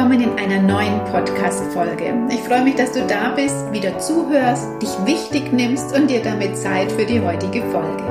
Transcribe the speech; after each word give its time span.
willkommen 0.00 0.22
in 0.22 0.38
einer 0.38 0.62
neuen 0.62 1.04
Podcast-Folge. 1.12 2.14
Ich 2.30 2.40
freue 2.40 2.64
mich, 2.64 2.74
dass 2.74 2.92
du 2.92 3.06
da 3.06 3.34
bist, 3.36 3.70
wieder 3.70 3.98
zuhörst, 3.98 4.66
dich 4.80 4.88
wichtig 5.04 5.52
nimmst 5.52 5.94
und 5.94 6.08
dir 6.08 6.22
damit 6.22 6.56
Zeit 6.56 6.90
für 6.90 7.04
die 7.04 7.20
heutige 7.20 7.60
Folge. 7.64 8.02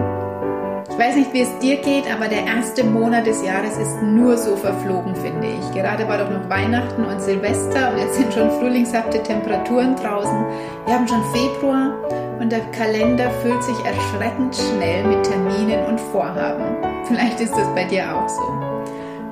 Ich 0.88 0.96
weiß 1.00 1.16
nicht, 1.16 1.34
wie 1.34 1.42
es 1.42 1.58
dir 1.58 1.78
geht, 1.78 2.04
aber 2.14 2.28
der 2.28 2.46
erste 2.46 2.84
Monat 2.84 3.26
des 3.26 3.44
Jahres 3.44 3.76
ist 3.80 4.04
nur 4.04 4.38
so 4.38 4.56
verflogen, 4.56 5.16
finde 5.16 5.48
ich. 5.48 5.72
Gerade 5.74 6.08
war 6.08 6.20
doch 6.20 6.30
noch 6.30 6.48
Weihnachten 6.48 7.06
und 7.06 7.20
Silvester 7.24 7.92
und 7.92 7.98
jetzt 7.98 8.18
sind 8.18 8.32
schon 8.36 8.52
frühlingshafte 8.60 9.24
Temperaturen 9.24 9.96
draußen. 9.96 10.46
Wir 10.86 10.94
haben 10.94 11.08
schon 11.08 11.24
Februar 11.34 11.96
und 12.40 12.52
der 12.52 12.62
Kalender 12.70 13.32
füllt 13.42 13.64
sich 13.64 13.78
erschreckend 13.84 14.56
schnell 14.56 15.06
mit 15.06 15.24
Terminen 15.24 15.84
und 15.88 16.00
Vorhaben. 16.00 16.66
Vielleicht 17.06 17.40
ist 17.40 17.54
das 17.54 17.68
bei 17.74 17.86
dir 17.86 18.16
auch 18.16 18.30
so. 18.30 18.69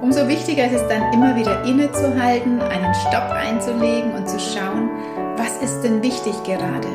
Umso 0.07 0.25
wichtiger 0.29 0.67
ist 0.67 0.71
es 0.71 0.88
dann 0.88 1.11
immer 1.11 1.35
wieder 1.35 1.66
innezuhalten, 1.66 2.61
einen 2.61 2.95
Stopp 2.95 3.29
einzulegen 3.29 4.13
und 4.13 4.30
zu 4.30 4.39
schauen, 4.39 4.89
was 5.35 5.57
ist 5.57 5.81
denn 5.81 6.02
wichtig 6.02 6.33
gerade? 6.45 6.88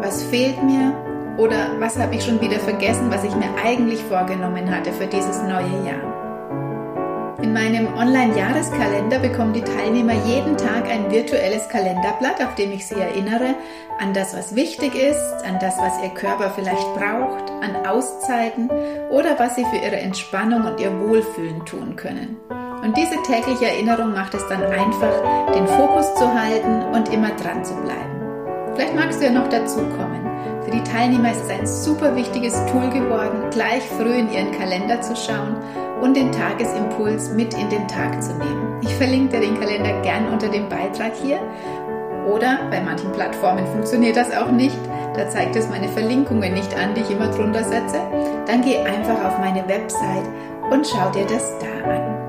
Was 0.00 0.22
fehlt 0.22 0.62
mir? 0.62 0.94
Oder 1.36 1.80
was 1.80 1.98
habe 1.98 2.14
ich 2.14 2.24
schon 2.24 2.40
wieder 2.40 2.60
vergessen, 2.60 3.10
was 3.10 3.24
ich 3.24 3.34
mir 3.34 3.48
eigentlich 3.60 4.00
vorgenommen 4.04 4.70
hatte 4.72 4.92
für 4.92 5.08
dieses 5.08 5.42
neue 5.42 5.84
Jahr? 5.84 7.36
In 7.42 7.52
meinem 7.52 7.92
Online-Jahreskalender 7.92 9.18
bekommen 9.18 9.52
die 9.52 9.62
Teilnehmer 9.62 10.14
jeden 10.24 10.56
Tag 10.56 10.88
ein 10.88 11.10
virtuelles 11.10 11.68
Kalenderblatt, 11.70 12.40
auf 12.40 12.54
dem 12.54 12.70
ich 12.70 12.86
sie 12.86 13.00
erinnere 13.00 13.56
an 13.98 14.14
das, 14.14 14.32
was 14.36 14.54
wichtig 14.54 14.94
ist, 14.94 15.44
an 15.44 15.58
das, 15.60 15.76
was 15.78 16.00
ihr 16.04 16.10
Körper 16.10 16.50
vielleicht 16.50 16.94
braucht, 16.94 17.50
an 17.62 17.84
Auszeiten 17.84 18.70
oder 19.10 19.38
was 19.40 19.56
sie 19.56 19.64
für 19.64 19.76
ihre 19.84 19.96
Entspannung 19.96 20.66
und 20.66 20.78
ihr 20.78 20.96
Wohlfühlen 21.00 21.66
tun 21.66 21.96
können. 21.96 22.36
Und 22.82 22.96
diese 22.96 23.22
tägliche 23.22 23.66
Erinnerung 23.66 24.14
macht 24.14 24.32
es 24.34 24.46
dann 24.48 24.62
einfach, 24.62 25.12
den 25.54 25.66
Fokus 25.66 26.14
zu 26.14 26.32
halten 26.32 26.82
und 26.94 27.12
immer 27.12 27.30
dran 27.30 27.62
zu 27.64 27.74
bleiben. 27.74 28.74
Vielleicht 28.74 28.94
magst 28.94 29.20
du 29.20 29.26
ja 29.26 29.32
noch 29.32 29.48
dazu 29.48 29.80
kommen. 29.80 30.26
Für 30.64 30.70
die 30.70 30.82
Teilnehmer 30.82 31.30
ist 31.30 31.44
es 31.44 31.50
ein 31.50 31.66
super 31.66 32.16
wichtiges 32.16 32.54
Tool 32.66 32.88
geworden, 32.88 33.50
gleich 33.50 33.82
früh 33.82 34.14
in 34.14 34.32
ihren 34.32 34.52
Kalender 34.52 35.00
zu 35.00 35.14
schauen 35.14 35.56
und 36.00 36.16
den 36.16 36.32
Tagesimpuls 36.32 37.30
mit 37.30 37.52
in 37.54 37.68
den 37.68 37.86
Tag 37.86 38.22
zu 38.22 38.32
nehmen. 38.34 38.78
Ich 38.80 38.94
verlinke 38.94 39.38
dir 39.38 39.46
den 39.46 39.60
Kalender 39.60 40.00
gern 40.00 40.28
unter 40.32 40.48
dem 40.48 40.68
Beitrag 40.68 41.12
hier. 41.14 41.38
Oder 42.26 42.60
bei 42.70 42.80
manchen 42.80 43.12
Plattformen 43.12 43.66
funktioniert 43.66 44.16
das 44.16 44.34
auch 44.34 44.50
nicht. 44.50 44.78
Da 45.14 45.28
zeigt 45.28 45.56
es 45.56 45.68
meine 45.68 45.88
Verlinkungen 45.88 46.54
nicht 46.54 46.74
an, 46.74 46.94
die 46.94 47.02
ich 47.02 47.10
immer 47.10 47.30
drunter 47.30 47.64
setze. 47.64 48.00
Dann 48.46 48.62
geh 48.62 48.78
einfach 48.78 49.22
auf 49.24 49.38
meine 49.38 49.66
Website 49.68 50.28
und 50.70 50.86
schau 50.86 51.10
dir 51.10 51.26
das 51.26 51.52
da 51.58 51.90
an. 51.90 52.19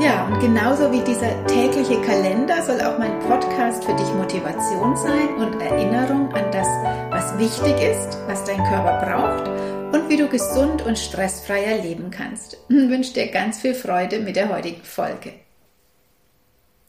Ja, 0.00 0.24
und 0.24 0.40
genauso 0.40 0.90
wie 0.92 1.04
dieser 1.04 1.46
tägliche 1.46 2.00
Kalender 2.00 2.62
soll 2.62 2.80
auch 2.80 2.98
mein 2.98 3.18
Podcast 3.18 3.84
für 3.84 3.92
dich 3.92 4.06
Motivation 4.14 4.96
sein 4.96 5.28
und 5.36 5.60
Erinnerung 5.60 6.32
an 6.32 6.50
das, 6.50 6.66
was 7.10 7.38
wichtig 7.38 7.74
ist, 7.82 8.16
was 8.26 8.42
dein 8.44 8.64
Körper 8.64 8.98
braucht 9.04 9.46
und 9.94 10.08
wie 10.08 10.16
du 10.16 10.26
gesund 10.26 10.80
und 10.86 10.98
stressfreier 10.98 11.82
leben 11.82 12.10
kannst. 12.10 12.56
Ich 12.70 12.88
wünsche 12.88 13.12
dir 13.12 13.26
ganz 13.26 13.58
viel 13.60 13.74
Freude 13.74 14.20
mit 14.20 14.36
der 14.36 14.48
heutigen 14.48 14.82
Folge. 14.82 15.34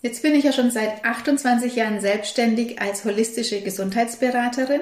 Jetzt 0.01 0.23
bin 0.23 0.33
ich 0.33 0.45
ja 0.45 0.53
schon 0.53 0.71
seit 0.71 1.03
28 1.03 1.75
Jahren 1.75 1.99
selbstständig 1.99 2.81
als 2.81 3.03
holistische 3.03 3.59
Gesundheitsberaterin 3.59 4.81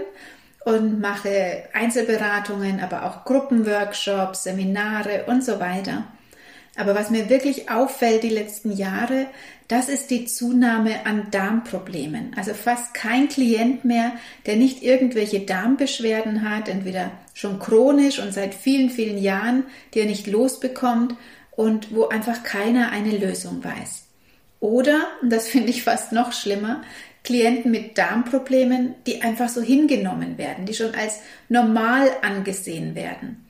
und 0.65 1.01
mache 1.01 1.63
Einzelberatungen, 1.73 2.79
aber 2.79 3.05
auch 3.05 3.25
Gruppenworkshops, 3.25 4.43
Seminare 4.43 5.23
und 5.25 5.43
so 5.43 5.59
weiter. 5.59 6.03
Aber 6.79 6.95
was 6.95 7.09
mir 7.09 7.29
wirklich 7.29 7.69
auffällt 7.69 8.23
die 8.23 8.29
letzten 8.29 8.71
Jahre, 8.71 9.27
das 9.67 9.89
ist 9.89 10.11
die 10.11 10.23
Zunahme 10.23 11.05
an 11.05 11.27
Darmproblemen. 11.29 12.31
Also 12.37 12.53
fast 12.53 12.93
kein 12.93 13.27
Klient 13.27 13.83
mehr, 13.83 14.13
der 14.45 14.55
nicht 14.55 14.81
irgendwelche 14.81 15.41
Darmbeschwerden 15.41 16.49
hat, 16.49 16.69
entweder 16.69 17.11
schon 17.33 17.59
chronisch 17.59 18.19
und 18.19 18.33
seit 18.33 18.55
vielen, 18.55 18.89
vielen 18.89 19.17
Jahren, 19.17 19.65
die 19.93 19.99
er 19.99 20.05
nicht 20.05 20.25
losbekommt 20.25 21.15
und 21.51 21.93
wo 21.93 22.07
einfach 22.07 22.43
keiner 22.43 22.91
eine 22.93 23.17
Lösung 23.17 23.61
weiß. 23.61 24.05
Oder, 24.61 25.01
und 25.21 25.31
das 25.31 25.49
finde 25.49 25.71
ich 25.71 25.83
fast 25.83 26.13
noch 26.13 26.31
schlimmer, 26.31 26.81
Klienten 27.25 27.71
mit 27.71 27.97
Darmproblemen, 27.97 28.95
die 29.05 29.21
einfach 29.21 29.49
so 29.49 29.61
hingenommen 29.61 30.37
werden, 30.37 30.65
die 30.65 30.73
schon 30.73 30.95
als 30.95 31.19
normal 31.49 32.09
angesehen 32.21 32.95
werden. 32.95 33.48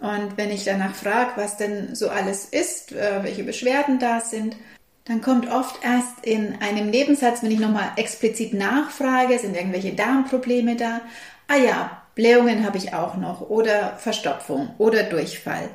Und 0.00 0.36
wenn 0.36 0.50
ich 0.50 0.64
danach 0.64 0.94
frage, 0.94 1.32
was 1.36 1.56
denn 1.56 1.94
so 1.94 2.08
alles 2.08 2.46
ist, 2.46 2.92
äh, 2.92 3.22
welche 3.22 3.44
Beschwerden 3.44 3.98
da 3.98 4.20
sind, 4.20 4.56
dann 5.04 5.20
kommt 5.20 5.50
oft 5.50 5.82
erst 5.82 6.24
in 6.24 6.56
einem 6.60 6.90
Nebensatz, 6.90 7.42
wenn 7.42 7.50
ich 7.50 7.58
nochmal 7.58 7.92
explizit 7.96 8.54
nachfrage, 8.54 9.38
sind 9.38 9.56
irgendwelche 9.56 9.92
Darmprobleme 9.92 10.76
da? 10.76 11.00
Ah 11.48 11.56
ja, 11.56 12.02
Blähungen 12.14 12.64
habe 12.64 12.78
ich 12.78 12.94
auch 12.94 13.16
noch 13.16 13.48
oder 13.50 13.96
Verstopfung 13.98 14.74
oder 14.78 15.02
Durchfall. 15.02 15.68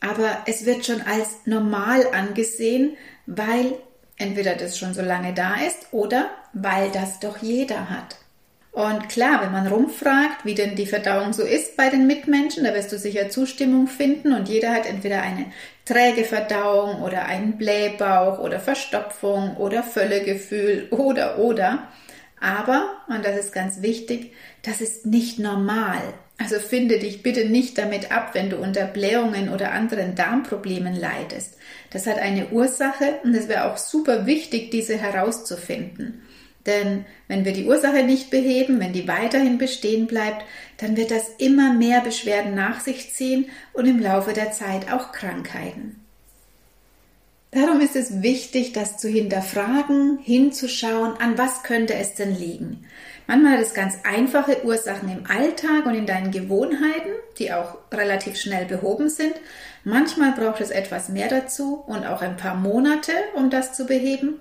Aber 0.00 0.42
es 0.46 0.66
wird 0.66 0.84
schon 0.84 1.00
als 1.00 1.46
normal 1.46 2.06
angesehen, 2.12 2.96
weil 3.26 3.74
entweder 4.18 4.54
das 4.54 4.78
schon 4.78 4.94
so 4.94 5.02
lange 5.02 5.32
da 5.32 5.56
ist 5.56 5.88
oder 5.92 6.30
weil 6.52 6.90
das 6.90 7.18
doch 7.20 7.38
jeder 7.38 7.90
hat. 7.90 8.16
Und 8.76 9.08
klar, 9.08 9.40
wenn 9.42 9.52
man 9.52 9.68
rumfragt, 9.68 10.44
wie 10.44 10.54
denn 10.54 10.76
die 10.76 10.84
Verdauung 10.84 11.32
so 11.32 11.42
ist 11.44 11.78
bei 11.78 11.88
den 11.88 12.06
Mitmenschen, 12.06 12.62
da 12.62 12.74
wirst 12.74 12.92
du 12.92 12.98
sicher 12.98 13.30
Zustimmung 13.30 13.86
finden 13.86 14.34
und 14.34 14.50
jeder 14.50 14.70
hat 14.74 14.84
entweder 14.84 15.22
eine 15.22 15.46
träge 15.86 16.24
Verdauung 16.24 17.00
oder 17.00 17.24
einen 17.24 17.56
Blähbauch 17.56 18.38
oder 18.38 18.60
Verstopfung 18.60 19.56
oder 19.56 19.82
Völlegefühl 19.82 20.88
oder 20.90 21.38
oder. 21.38 21.88
Aber, 22.38 22.90
und 23.08 23.24
das 23.24 23.38
ist 23.38 23.54
ganz 23.54 23.80
wichtig, 23.80 24.34
das 24.60 24.82
ist 24.82 25.06
nicht 25.06 25.38
normal. 25.38 26.02
Also 26.36 26.58
finde 26.58 26.98
dich 26.98 27.22
bitte 27.22 27.48
nicht 27.48 27.78
damit 27.78 28.12
ab, 28.12 28.34
wenn 28.34 28.50
du 28.50 28.58
unter 28.58 28.84
Blähungen 28.84 29.48
oder 29.48 29.72
anderen 29.72 30.14
Darmproblemen 30.16 30.94
leidest. 30.94 31.56
Das 31.92 32.06
hat 32.06 32.18
eine 32.18 32.48
Ursache 32.48 33.20
und 33.24 33.34
es 33.34 33.48
wäre 33.48 33.72
auch 33.72 33.78
super 33.78 34.26
wichtig, 34.26 34.70
diese 34.70 34.98
herauszufinden. 34.98 36.25
Denn 36.66 37.04
wenn 37.28 37.44
wir 37.44 37.52
die 37.52 37.66
Ursache 37.66 38.02
nicht 38.02 38.30
beheben, 38.30 38.80
wenn 38.80 38.92
die 38.92 39.08
weiterhin 39.08 39.56
bestehen 39.56 40.06
bleibt, 40.06 40.44
dann 40.78 40.96
wird 40.96 41.10
das 41.10 41.28
immer 41.38 41.72
mehr 41.72 42.00
Beschwerden 42.00 42.54
nach 42.54 42.80
sich 42.80 43.14
ziehen 43.14 43.46
und 43.72 43.86
im 43.86 44.00
Laufe 44.00 44.32
der 44.32 44.50
Zeit 44.52 44.92
auch 44.92 45.12
Krankheiten. 45.12 46.00
Darum 47.52 47.80
ist 47.80 47.96
es 47.96 48.22
wichtig, 48.22 48.72
das 48.72 48.98
zu 48.98 49.08
hinterfragen, 49.08 50.18
hinzuschauen, 50.18 51.14
an 51.18 51.38
was 51.38 51.62
könnte 51.62 51.94
es 51.94 52.14
denn 52.14 52.36
liegen. 52.36 52.84
Manchmal 53.26 53.52
hat 53.52 53.60
es 53.60 53.72
ganz 53.72 53.94
einfache 54.04 54.64
Ursachen 54.64 55.08
im 55.08 55.26
Alltag 55.26 55.86
und 55.86 55.94
in 55.94 56.06
deinen 56.06 56.32
Gewohnheiten, 56.32 57.10
die 57.38 57.52
auch 57.52 57.78
relativ 57.92 58.36
schnell 58.36 58.66
behoben 58.66 59.08
sind. 59.08 59.34
Manchmal 59.84 60.32
braucht 60.32 60.60
es 60.60 60.70
etwas 60.70 61.08
mehr 61.08 61.28
dazu 61.28 61.82
und 61.86 62.04
auch 62.04 62.20
ein 62.20 62.36
paar 62.36 62.56
Monate, 62.56 63.12
um 63.34 63.48
das 63.48 63.72
zu 63.72 63.86
beheben. 63.86 64.40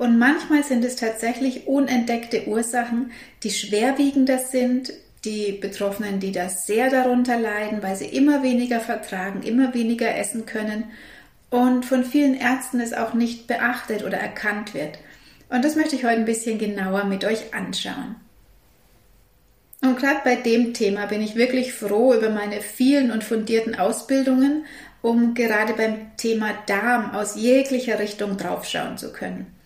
Und 0.00 0.18
manchmal 0.18 0.64
sind 0.64 0.82
es 0.82 0.96
tatsächlich 0.96 1.66
unentdeckte 1.66 2.48
Ursachen, 2.48 3.10
die 3.42 3.50
schwerwiegender 3.50 4.38
sind, 4.38 4.94
die 5.26 5.52
Betroffenen, 5.52 6.20
die 6.20 6.32
da 6.32 6.48
sehr 6.48 6.88
darunter 6.88 7.38
leiden, 7.38 7.82
weil 7.82 7.96
sie 7.96 8.06
immer 8.06 8.42
weniger 8.42 8.80
vertragen, 8.80 9.42
immer 9.42 9.74
weniger 9.74 10.16
essen 10.16 10.46
können 10.46 10.84
und 11.50 11.84
von 11.84 12.02
vielen 12.02 12.32
Ärzten 12.32 12.80
es 12.80 12.94
auch 12.94 13.12
nicht 13.12 13.46
beachtet 13.46 14.02
oder 14.02 14.16
erkannt 14.16 14.72
wird. 14.72 14.98
Und 15.50 15.66
das 15.66 15.76
möchte 15.76 15.96
ich 15.96 16.04
heute 16.04 16.16
ein 16.16 16.24
bisschen 16.24 16.56
genauer 16.56 17.04
mit 17.04 17.26
euch 17.26 17.52
anschauen. 17.52 18.16
Und 19.82 19.98
gerade 19.98 20.20
bei 20.24 20.36
dem 20.36 20.72
Thema 20.72 21.04
bin 21.04 21.20
ich 21.20 21.34
wirklich 21.34 21.74
froh 21.74 22.14
über 22.14 22.30
meine 22.30 22.62
vielen 22.62 23.10
und 23.10 23.22
fundierten 23.22 23.78
Ausbildungen, 23.78 24.64
um 25.02 25.34
gerade 25.34 25.74
beim 25.74 26.16
Thema 26.16 26.54
Darm 26.64 27.10
aus 27.10 27.36
jeglicher 27.36 27.98
Richtung 27.98 28.38
draufschauen 28.38 28.96
zu 28.96 29.12
können. 29.12 29.59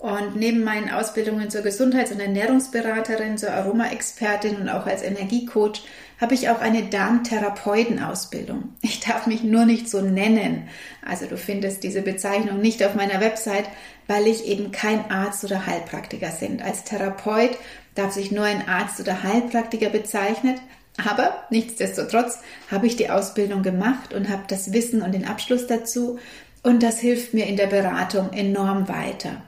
Und 0.00 0.34
neben 0.34 0.64
meinen 0.64 0.90
Ausbildungen 0.90 1.50
zur 1.50 1.60
Gesundheits- 1.60 2.10
und 2.10 2.20
Ernährungsberaterin, 2.20 3.36
zur 3.36 3.52
Aromaexpertin 3.52 4.56
und 4.56 4.70
auch 4.70 4.86
als 4.86 5.02
Energiecoach 5.02 5.82
habe 6.18 6.32
ich 6.32 6.48
auch 6.48 6.62
eine 6.62 6.84
Darmtherapeutenausbildung. 6.84 8.76
Ich 8.80 9.00
darf 9.00 9.26
mich 9.26 9.42
nur 9.42 9.66
nicht 9.66 9.90
so 9.90 10.00
nennen. 10.00 10.68
Also 11.06 11.26
du 11.26 11.36
findest 11.36 11.82
diese 11.82 12.00
Bezeichnung 12.00 12.62
nicht 12.62 12.82
auf 12.82 12.94
meiner 12.94 13.20
Website, 13.20 13.66
weil 14.06 14.26
ich 14.26 14.46
eben 14.46 14.72
kein 14.72 15.10
Arzt 15.10 15.44
oder 15.44 15.66
Heilpraktiker 15.66 16.30
bin. 16.30 16.62
Als 16.62 16.84
Therapeut 16.84 17.58
darf 17.94 18.14
sich 18.14 18.32
nur 18.32 18.44
ein 18.44 18.66
Arzt 18.66 19.00
oder 19.00 19.22
Heilpraktiker 19.22 19.90
bezeichnet. 19.90 20.62
Aber 20.96 21.44
nichtsdestotrotz 21.50 22.38
habe 22.70 22.86
ich 22.86 22.96
die 22.96 23.10
Ausbildung 23.10 23.62
gemacht 23.62 24.14
und 24.14 24.30
habe 24.30 24.44
das 24.48 24.72
Wissen 24.72 25.02
und 25.02 25.12
den 25.12 25.26
Abschluss 25.26 25.66
dazu. 25.66 26.18
Und 26.62 26.82
das 26.82 27.00
hilft 27.00 27.34
mir 27.34 27.46
in 27.46 27.56
der 27.56 27.66
Beratung 27.66 28.32
enorm 28.32 28.88
weiter. 28.88 29.42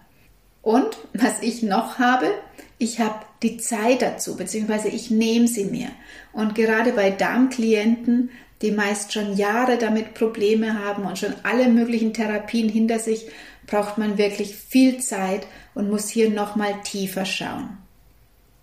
Und 0.62 0.96
was 1.12 1.42
ich 1.42 1.62
noch 1.62 1.98
habe, 1.98 2.26
ich 2.78 3.00
habe 3.00 3.20
die 3.42 3.58
Zeit 3.58 4.02
dazu, 4.02 4.36
beziehungsweise 4.36 4.88
ich 4.88 5.10
nehme 5.10 5.48
sie 5.48 5.64
mir. 5.64 5.88
Und 6.32 6.54
gerade 6.54 6.92
bei 6.92 7.10
Darmklienten, 7.10 8.30
die 8.62 8.70
meist 8.70 9.12
schon 9.12 9.36
Jahre 9.36 9.76
damit 9.76 10.14
Probleme 10.14 10.78
haben 10.78 11.04
und 11.04 11.18
schon 11.18 11.34
alle 11.42 11.68
möglichen 11.68 12.14
Therapien 12.14 12.68
hinter 12.68 13.00
sich, 13.00 13.26
braucht 13.66 13.98
man 13.98 14.18
wirklich 14.18 14.54
viel 14.54 14.98
Zeit 14.98 15.46
und 15.74 15.90
muss 15.90 16.08
hier 16.08 16.30
nochmal 16.30 16.74
tiefer 16.84 17.24
schauen. 17.24 17.78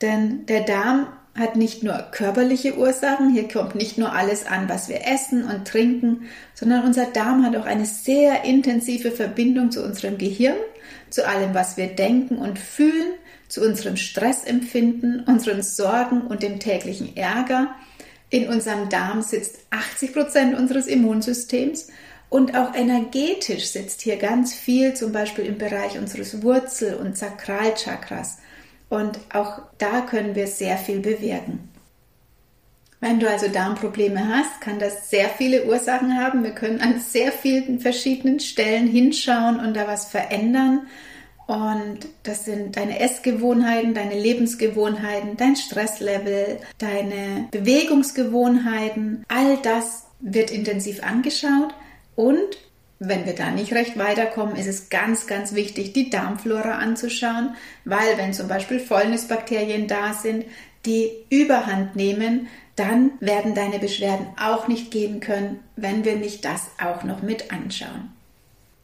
Denn 0.02 0.46
der 0.46 0.62
Darm 0.62 1.08
hat 1.36 1.56
nicht 1.56 1.84
nur 1.84 1.94
körperliche 2.12 2.78
Ursachen, 2.78 3.32
hier 3.32 3.48
kommt 3.48 3.76
nicht 3.76 3.98
nur 3.98 4.14
alles 4.14 4.46
an, 4.46 4.68
was 4.68 4.90
wir 4.90 5.08
essen 5.08 5.44
und 5.44 5.68
trinken, 5.68 6.24
sondern 6.54 6.86
unser 6.86 7.06
Darm 7.06 7.46
hat 7.46 7.56
auch 7.56 7.66
eine 7.66 7.86
sehr 7.86 8.44
intensive 8.44 9.12
Verbindung 9.12 9.72
zu 9.72 9.84
unserem 9.84 10.18
Gehirn, 10.18 10.58
zu 11.10 11.28
allem, 11.28 11.54
was 11.54 11.78
wir 11.78 11.88
denken 11.88 12.38
und 12.38 12.60
fühlen, 12.60 13.14
zu 13.48 13.62
unserem 13.62 13.98
Stressempfinden, 13.98 15.24
unseren 15.26 15.64
Sorgen 15.64 16.22
und 16.22 16.44
dem 16.44 16.60
täglichen 16.60 17.18
Ärger. 17.18 17.74
In 18.30 18.48
unserem 18.48 18.90
Darm 18.90 19.22
sitzt 19.24 19.58
80 19.72 20.14
Prozent 20.14 20.58
unseres 20.58 20.86
Immunsystems 20.86 21.88
und 22.30 22.56
auch 22.56 22.76
energetisch 22.76 23.66
sitzt 23.72 24.02
hier 24.02 24.18
ganz 24.18 24.54
viel, 24.54 24.94
zum 24.94 25.12
Beispiel 25.12 25.46
im 25.46 25.58
Bereich 25.58 25.98
unseres 25.98 26.44
Wurzel- 26.44 26.96
und 26.96 27.18
Sakralchakras. 27.18 28.38
Und 28.88 29.20
auch 29.34 29.62
da 29.80 30.02
können 30.02 30.36
wir 30.36 30.48
sehr 30.48 30.78
viel 30.78 31.00
bewirken. 31.00 31.70
Wenn 33.02 33.20
du 33.20 33.30
also 33.30 33.48
Darmprobleme 33.48 34.28
hast, 34.28 34.60
kann 34.60 34.78
das 34.78 35.10
sehr 35.10 35.30
viele 35.30 35.66
Ursachen 35.66 36.18
haben. 36.18 36.44
Wir 36.44 36.52
können 36.52 36.82
an 36.82 37.00
sehr 37.00 37.32
vielen 37.32 37.80
verschiedenen 37.80 38.40
Stellen 38.40 38.88
hinschauen 38.88 39.60
und 39.60 39.74
da 39.76 39.88
was 39.88 40.06
verändern. 40.06 40.88
Und 41.48 42.00
das 42.24 42.46
sind 42.46 42.78
deine 42.78 43.00
Essgewohnheiten, 43.00 43.94
deine 43.94 44.20
Lebensgewohnheiten, 44.20 45.38
dein 45.38 45.56
Stresslevel, 45.56 46.60
deine 46.78 47.48
Bewegungsgewohnheiten. 47.52 49.24
All 49.30 49.58
das 49.64 50.04
wird 50.20 50.52
intensiv 50.52 51.02
angeschaut 51.02 51.74
und 52.16 52.58
wenn 53.00 53.26
wir 53.26 53.34
da 53.34 53.50
nicht 53.50 53.72
recht 53.72 53.98
weiterkommen, 53.98 54.58
ist 54.58 54.68
es 54.68 54.90
ganz, 54.90 55.26
ganz 55.26 55.56
wichtig, 55.56 55.94
die 55.94 56.10
Darmflora 56.10 56.80
anzuschauen, 56.80 57.56
weil 57.86 58.18
wenn 58.18 58.34
zum 58.34 58.50
Beispiel 58.50 58.80
Fäulnisbakterien 58.80 59.88
da 59.88 60.14
sind, 60.14 60.44
die 60.86 61.12
Überhand 61.30 61.96
nehmen, 61.96 62.48
dann 62.80 63.12
werden 63.20 63.54
deine 63.54 63.80
Beschwerden 63.80 64.28
auch 64.42 64.68
nicht 64.68 64.90
gehen 64.92 65.20
können, 65.20 65.60
wenn 65.76 66.06
wir 66.06 66.16
nicht 66.16 66.46
das 66.46 66.68
auch 66.82 67.04
noch 67.04 67.22
mit 67.22 67.52
anschauen. 67.52 68.14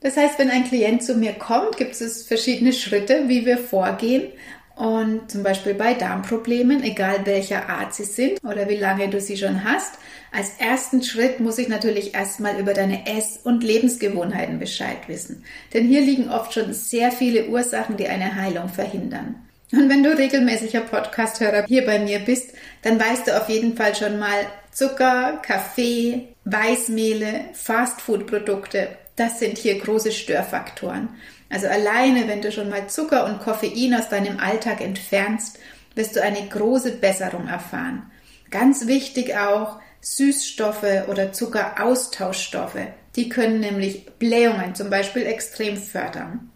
Das 0.02 0.18
heißt, 0.18 0.38
wenn 0.38 0.52
ein 0.52 0.66
Klient 0.66 1.02
zu 1.02 1.16
mir 1.16 1.34
kommt, 1.34 1.78
gibt 1.78 2.00
es 2.00 2.28
verschiedene 2.28 2.74
Schritte, 2.74 3.24
wie 3.28 3.46
wir 3.46 3.58
vorgehen. 3.58 4.32
Und 4.76 5.32
zum 5.32 5.42
Beispiel 5.42 5.74
bei 5.74 5.94
Darmproblemen, 5.94 6.84
egal 6.84 7.26
welcher 7.26 7.70
Art 7.70 7.96
sie 7.96 8.04
sind 8.04 8.44
oder 8.44 8.68
wie 8.68 8.76
lange 8.76 9.08
du 9.08 9.22
sie 9.22 9.38
schon 9.38 9.64
hast, 9.64 9.98
als 10.34 10.60
ersten 10.60 11.02
Schritt 11.02 11.40
muss 11.40 11.58
ich 11.58 11.70
natürlich 11.70 12.14
erstmal 12.14 12.60
über 12.60 12.74
deine 12.74 13.08
Ess- 13.08 13.40
und 13.42 13.64
Lebensgewohnheiten 13.64 14.60
Bescheid 14.60 15.08
wissen. 15.08 15.46
Denn 15.74 15.88
hier 15.88 16.02
liegen 16.02 16.30
oft 16.30 16.54
schon 16.54 16.74
sehr 16.74 17.14
viele 17.14 17.48
Ursachen, 17.48 17.96
die 17.96 18.10
eine 18.10 18.36
Heilung 18.36 18.68
verhindern. 18.68 19.45
Und 19.72 19.90
wenn 19.90 20.04
du 20.04 20.16
regelmäßiger 20.16 20.82
Podcast-Hörer 20.82 21.66
hier 21.68 21.86
bei 21.86 22.00
mir 22.00 22.20
bist, 22.20 22.54
dann 22.84 23.00
weißt 23.00 23.28
du 23.28 23.38
auf 23.38 23.50
jeden 23.50 23.76
Fall 23.76 23.96
schon 23.96 24.20
mal 24.20 24.46
Zucker, 24.72 25.40
Kaffee, 25.42 26.36
Weißmehle, 26.46 27.46
Fastfood-Produkte. 27.54 28.90
Das 29.16 29.40
sind 29.40 29.58
hier 29.58 29.80
große 29.80 30.12
Störfaktoren. 30.12 31.10
Also 31.50 31.68
alleine, 31.68 32.28
wenn 32.28 32.42
du 32.42 32.52
schon 32.52 32.70
mal 32.70 32.88
Zucker 32.88 33.26
und 33.26 33.40
Koffein 33.40 33.96
aus 33.96 34.10
deinem 34.10 34.40
Alltag 34.40 34.82
entfernst, 34.82 35.60
wirst 35.96 36.16
du 36.16 36.22
eine 36.22 36.48
große 36.48 36.92
Besserung 36.94 37.48
erfahren. 37.48 38.12
Ganz 38.52 38.88
wichtig 38.88 39.36
auch, 39.36 39.80
Süßstoffe 40.02 41.08
oder 41.08 41.32
Zuckeraustauschstoffe. 41.34 42.88
Die 43.16 43.30
können 43.30 43.60
nämlich 43.60 44.06
Blähungen 44.20 44.76
zum 44.76 44.90
Beispiel 44.90 45.26
extrem 45.26 45.78
fördern. 45.78 46.52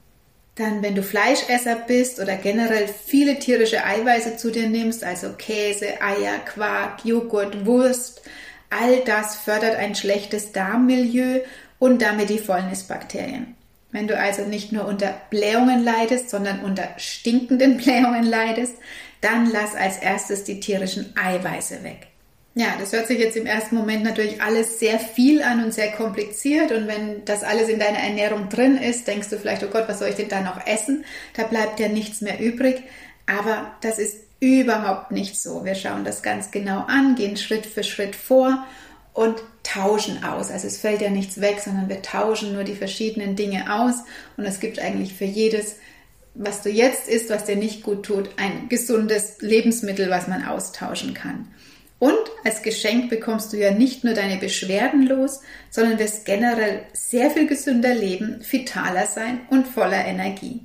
Dann, 0.60 0.84
wenn 0.84 0.94
du 0.94 1.04
Fleischesser 1.04 1.78
bist 1.78 2.20
oder 2.20 2.36
generell 2.36 2.90
viele 2.90 3.40
tierische 3.40 3.86
Eiweiße 3.86 4.36
zu 4.36 4.52
dir 4.52 4.68
nimmst, 4.68 5.06
also 5.06 5.30
Käse, 5.38 6.02
Eier, 6.02 6.38
Quark, 6.40 7.06
Joghurt, 7.06 7.66
Wurst, 7.66 8.22
all 8.70 9.00
das 9.06 9.38
fördert 9.38 9.78
ein 9.78 9.96
schlechtes 9.96 10.52
Darmmilieu 10.52 11.40
und 11.80 12.02
damit 12.02 12.30
die 12.30 12.40
Fäulnisbakterien. 12.40 13.56
Wenn 13.94 14.10
du 14.10 14.18
also 14.18 14.42
nicht 14.42 14.74
nur 14.74 14.86
unter 14.86 15.22
Blähungen 15.30 15.82
leidest, 15.82 16.30
sondern 16.30 16.60
unter 16.60 16.90
stinkenden 16.98 17.78
Blähungen 17.82 18.26
leidest, 18.26 18.74
dann 19.22 19.50
lass 19.50 19.76
als 19.76 20.00
erstes 20.00 20.44
die 20.44 20.60
tierischen 20.60 21.14
Eiweiße 21.18 21.86
weg. 21.86 22.08
Ja, 22.56 22.75
das 22.80 22.92
hört 22.94 23.07
sich 23.07 23.19
jetzt 23.19 23.38
im 23.38 23.46
ersten 23.46 23.75
Moment 23.75 24.04
natürlich 24.04 24.42
alles 24.42 24.80
sehr 24.80 25.00
viel 25.00 25.44
an 25.44 25.63
und 25.63 25.74
sehr 25.74 25.92
kompliziert. 25.92 26.72
Und 26.72 26.88
wenn 26.88 27.24
das 27.25 27.44
alles 27.44 27.69
in 27.69 27.80
deiner 27.80 28.00
Ernährung 28.00 28.50
drin 28.50 28.78
ist, 28.78 29.07
denkst 29.07 29.30
du 29.30 29.38
vielleicht, 29.38 29.63
oh 29.63 29.68
Gott, 29.68 29.88
was 29.88 30.00
soll 30.00 30.10
ich 30.10 30.16
denn 30.16 30.30
da 30.30 30.42
noch 30.42 30.66
essen? 30.66 31.06
Da 31.36 31.44
bleibt 31.44 31.80
ja 31.80 31.88
nichts 31.88 32.22
mehr 32.22 32.40
übrig. 32.40 32.84
Aber 33.28 33.72
das 33.81 34.00
ist 34.00 34.18
überhaupt 34.40 35.12
nicht 35.12 35.40
so. 35.40 35.63
Wir 35.63 35.75
schauen 35.75 36.04
das 36.04 36.24
ganz 36.24 36.51
genau 36.51 36.86
an, 36.88 37.16
gehen 37.16 37.38
Schritt 37.38 37.66
für 37.66 37.84
Schritt 37.84 38.16
vor 38.16 38.66
und 39.13 39.36
tauschen 39.63 40.24
aus. 40.24 40.50
Also 40.50 40.68
es 40.68 40.78
fällt 40.78 41.02
ja 41.02 41.10
nichts 41.10 41.42
weg, 41.42 41.60
sondern 41.63 41.90
wir 41.90 42.02
tauschen 42.02 42.54
nur 42.54 42.63
die 42.63 42.75
verschiedenen 42.75 43.36
Dinge 43.36 43.74
aus. 43.74 43.95
Und 44.38 44.45
es 44.45 44.60
gibt 44.60 44.80
eigentlich 44.80 45.13
für 45.13 45.25
jedes, 45.25 45.75
was 46.34 46.62
du 46.62 46.69
jetzt 46.69 47.07
isst, 47.07 47.30
was 47.30 47.45
dir 47.45 47.57
nicht 47.57 47.84
gut 47.84 48.06
tut, 48.06 48.30
ein 48.38 48.69
gesundes 48.69 49.42
Lebensmittel, 49.42 50.10
was 50.10 50.28
man 50.28 50.45
austauschen 50.45 51.13
kann. 51.13 51.48
Und 52.00 52.18
als 52.46 52.63
Geschenk 52.63 53.10
bekommst 53.10 53.51
du 53.51 53.57
ja 53.57 53.72
nicht 53.72 54.06
nur 54.06 54.13
deine 54.13 54.38
Beschwerden 54.38 55.06
los, 55.06 55.42
sondern 55.69 56.00
wirst 56.00 56.25
generell 56.25 56.84
sehr 56.94 57.30
viel 57.30 57.46
gesünder 57.46 57.94
leben, 57.94 58.40
vitaler 58.50 59.06
sein 59.06 59.42
und 59.50 59.68
voller 59.68 60.06
Energie. 60.06 60.62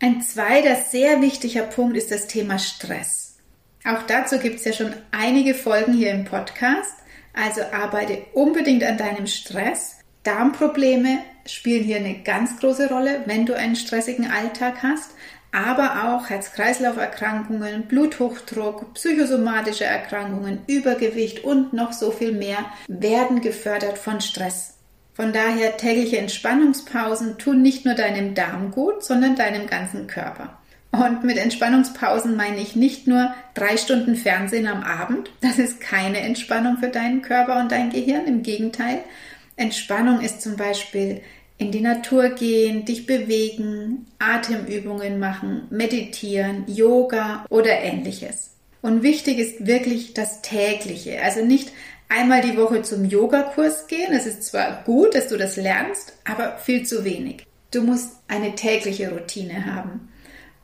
Ein 0.00 0.20
zweiter 0.20 0.74
sehr 0.74 1.22
wichtiger 1.22 1.62
Punkt 1.62 1.96
ist 1.96 2.10
das 2.10 2.26
Thema 2.26 2.58
Stress. 2.58 3.36
Auch 3.84 4.02
dazu 4.02 4.38
gibt 4.38 4.56
es 4.56 4.64
ja 4.64 4.72
schon 4.72 4.92
einige 5.12 5.54
Folgen 5.54 5.92
hier 5.92 6.10
im 6.10 6.24
Podcast. 6.24 6.94
Also 7.34 7.62
arbeite 7.72 8.18
unbedingt 8.34 8.82
an 8.82 8.98
deinem 8.98 9.28
Stress. 9.28 9.98
Darmprobleme 10.24 11.18
spielen 11.46 11.84
hier 11.84 11.96
eine 11.96 12.22
ganz 12.22 12.58
große 12.58 12.88
Rolle, 12.88 13.22
wenn 13.26 13.46
du 13.46 13.56
einen 13.56 13.76
stressigen 13.76 14.30
Alltag 14.30 14.82
hast 14.82 15.12
aber 15.52 16.14
auch 16.14 16.30
Herz-Kreislauf-Erkrankungen, 16.30 17.82
Bluthochdruck, 17.82 18.94
psychosomatische 18.94 19.84
Erkrankungen, 19.84 20.60
Übergewicht 20.66 21.44
und 21.44 21.74
noch 21.74 21.92
so 21.92 22.10
viel 22.10 22.32
mehr 22.32 22.64
werden 22.88 23.42
gefördert 23.42 23.98
von 23.98 24.20
Stress. 24.20 24.78
Von 25.14 25.34
daher 25.34 25.76
tägliche 25.76 26.16
Entspannungspausen 26.16 27.36
tun 27.36 27.60
nicht 27.60 27.84
nur 27.84 27.94
deinem 27.94 28.34
Darm 28.34 28.70
gut, 28.70 29.04
sondern 29.04 29.36
deinem 29.36 29.66
ganzen 29.66 30.06
Körper. 30.06 30.58
Und 30.90 31.24
mit 31.24 31.38
Entspannungspausen 31.38 32.34
meine 32.36 32.60
ich 32.60 32.76
nicht 32.76 33.06
nur 33.06 33.34
drei 33.54 33.76
Stunden 33.76 34.16
Fernsehen 34.16 34.66
am 34.66 34.82
Abend. 34.82 35.30
Das 35.40 35.58
ist 35.58 35.80
keine 35.80 36.20
Entspannung 36.20 36.78
für 36.78 36.88
deinen 36.88 37.22
Körper 37.22 37.60
und 37.60 37.72
dein 37.72 37.90
Gehirn. 37.90 38.26
Im 38.26 38.42
Gegenteil. 38.42 39.00
Entspannung 39.56 40.20
ist 40.20 40.42
zum 40.42 40.56
Beispiel 40.56 41.22
in 41.58 41.70
die 41.70 41.80
Natur 41.80 42.30
gehen, 42.30 42.84
dich 42.84 43.06
bewegen, 43.06 44.06
Atemübungen 44.18 45.18
machen, 45.18 45.68
meditieren, 45.70 46.64
Yoga 46.66 47.44
oder 47.48 47.80
ähnliches. 47.80 48.50
Und 48.80 49.02
wichtig 49.02 49.38
ist 49.38 49.66
wirklich 49.66 50.12
das 50.12 50.42
tägliche, 50.42 51.22
also 51.22 51.44
nicht 51.44 51.70
einmal 52.08 52.42
die 52.42 52.56
Woche 52.56 52.82
zum 52.82 53.04
Yogakurs 53.04 53.86
gehen. 53.86 54.12
Es 54.12 54.26
ist 54.26 54.42
zwar 54.44 54.82
gut, 54.84 55.14
dass 55.14 55.28
du 55.28 55.36
das 55.36 55.56
lernst, 55.56 56.14
aber 56.24 56.58
viel 56.58 56.84
zu 56.84 57.04
wenig. 57.04 57.46
Du 57.70 57.82
musst 57.82 58.16
eine 58.28 58.54
tägliche 58.54 59.10
Routine 59.10 59.66
haben. 59.66 60.08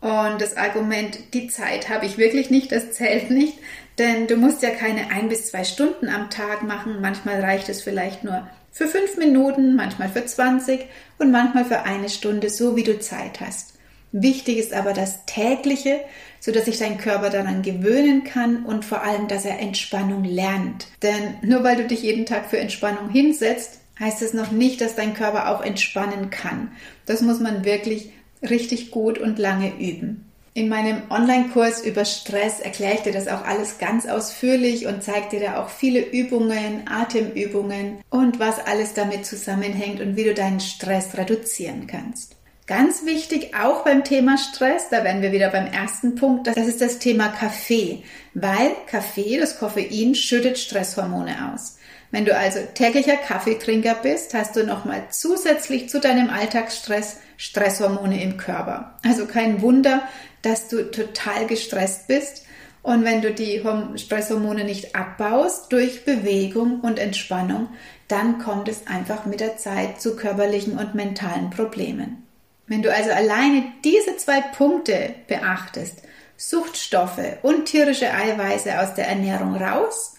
Und 0.00 0.40
das 0.40 0.56
Argument, 0.56 1.18
die 1.34 1.48
Zeit 1.48 1.88
habe 1.88 2.06
ich 2.06 2.18
wirklich 2.18 2.50
nicht, 2.50 2.70
das 2.70 2.92
zählt 2.92 3.30
nicht, 3.30 3.54
denn 3.98 4.28
du 4.28 4.36
musst 4.36 4.62
ja 4.62 4.70
keine 4.70 5.10
ein 5.10 5.28
bis 5.28 5.46
zwei 5.46 5.64
Stunden 5.64 6.08
am 6.08 6.30
Tag 6.30 6.62
machen. 6.62 7.00
Manchmal 7.00 7.40
reicht 7.40 7.68
es 7.68 7.82
vielleicht 7.82 8.22
nur 8.22 8.46
für 8.78 8.86
fünf 8.86 9.16
Minuten, 9.16 9.74
manchmal 9.74 10.08
für 10.08 10.24
20 10.24 10.86
und 11.18 11.32
manchmal 11.32 11.64
für 11.64 11.82
eine 11.82 12.08
Stunde, 12.08 12.48
so 12.48 12.76
wie 12.76 12.84
du 12.84 13.00
Zeit 13.00 13.40
hast. 13.40 13.74
Wichtig 14.12 14.56
ist 14.56 14.72
aber 14.72 14.92
das 14.92 15.26
tägliche, 15.26 15.98
so 16.38 16.52
dass 16.52 16.66
sich 16.66 16.78
dein 16.78 16.96
Körper 16.96 17.28
daran 17.28 17.62
gewöhnen 17.62 18.22
kann 18.22 18.64
und 18.64 18.84
vor 18.84 19.02
allem, 19.02 19.26
dass 19.26 19.44
er 19.44 19.58
Entspannung 19.58 20.22
lernt. 20.22 20.86
Denn 21.02 21.38
nur 21.42 21.64
weil 21.64 21.74
du 21.74 21.88
dich 21.88 22.02
jeden 22.02 22.24
Tag 22.24 22.48
für 22.48 22.58
Entspannung 22.58 23.10
hinsetzt, 23.10 23.80
heißt 23.98 24.22
es 24.22 24.32
noch 24.32 24.52
nicht, 24.52 24.80
dass 24.80 24.94
dein 24.94 25.12
Körper 25.12 25.48
auch 25.48 25.60
entspannen 25.60 26.30
kann. 26.30 26.70
Das 27.04 27.20
muss 27.20 27.40
man 27.40 27.64
wirklich 27.64 28.12
richtig 28.48 28.92
gut 28.92 29.18
und 29.18 29.40
lange 29.40 29.76
üben. 29.76 30.27
In 30.54 30.68
meinem 30.68 31.02
Online-Kurs 31.10 31.82
über 31.82 32.04
Stress 32.04 32.60
erkläre 32.60 32.94
ich 32.94 33.00
dir 33.00 33.12
das 33.12 33.28
auch 33.28 33.44
alles 33.44 33.78
ganz 33.78 34.06
ausführlich 34.06 34.86
und 34.86 35.02
zeige 35.02 35.28
dir 35.28 35.40
da 35.40 35.62
auch 35.62 35.68
viele 35.68 36.00
Übungen, 36.00 36.88
Atemübungen 36.88 37.98
und 38.10 38.40
was 38.40 38.58
alles 38.66 38.94
damit 38.94 39.24
zusammenhängt 39.24 40.00
und 40.00 40.16
wie 40.16 40.24
du 40.24 40.34
deinen 40.34 40.60
Stress 40.60 41.16
reduzieren 41.16 41.86
kannst. 41.86 42.34
Ganz 42.66 43.06
wichtig, 43.06 43.54
auch 43.54 43.82
beim 43.82 44.04
Thema 44.04 44.36
Stress, 44.36 44.90
da 44.90 45.02
werden 45.02 45.22
wir 45.22 45.32
wieder 45.32 45.48
beim 45.48 45.66
ersten 45.66 46.16
Punkt, 46.16 46.46
das 46.46 46.58
ist 46.58 46.82
das 46.82 46.98
Thema 46.98 47.28
Kaffee, 47.28 48.02
weil 48.34 48.72
Kaffee, 48.86 49.38
das 49.38 49.58
Koffein, 49.58 50.14
schüttet 50.14 50.58
Stresshormone 50.58 51.50
aus. 51.50 51.77
Wenn 52.10 52.24
du 52.24 52.34
also 52.36 52.60
täglicher 52.74 53.16
Kaffeetrinker 53.16 53.94
bist, 53.94 54.32
hast 54.34 54.56
du 54.56 54.64
nochmal 54.64 55.04
zusätzlich 55.10 55.88
zu 55.88 56.00
deinem 56.00 56.30
Alltagsstress 56.30 57.18
Stresshormone 57.36 58.22
im 58.22 58.36
Körper. 58.36 58.98
Also 59.04 59.26
kein 59.26 59.62
Wunder, 59.62 60.02
dass 60.42 60.68
du 60.68 60.90
total 60.90 61.46
gestresst 61.46 62.08
bist. 62.08 62.44
Und 62.82 63.04
wenn 63.04 63.20
du 63.20 63.32
die 63.32 63.62
Stresshormone 63.96 64.64
nicht 64.64 64.96
abbaust 64.96 65.70
durch 65.70 66.04
Bewegung 66.04 66.80
und 66.80 66.98
Entspannung, 66.98 67.68
dann 68.08 68.38
kommt 68.38 68.68
es 68.68 68.86
einfach 68.86 69.26
mit 69.26 69.40
der 69.40 69.56
Zeit 69.56 70.00
zu 70.00 70.16
körperlichen 70.16 70.78
und 70.78 70.94
mentalen 70.94 71.50
Problemen. 71.50 72.26
Wenn 72.66 72.82
du 72.82 72.92
also 72.92 73.10
alleine 73.10 73.64
diese 73.84 74.16
zwei 74.16 74.40
Punkte 74.40 75.14
beachtest, 75.26 76.02
Suchtstoffe 76.36 77.38
und 77.42 77.66
tierische 77.66 78.12
Eiweiße 78.12 78.80
aus 78.80 78.94
der 78.94 79.08
Ernährung 79.08 79.56
raus 79.56 80.14